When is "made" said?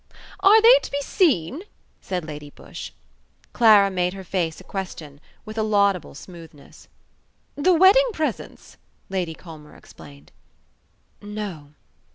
3.91-4.15